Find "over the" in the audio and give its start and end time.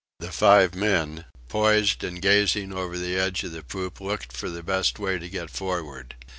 2.73-3.19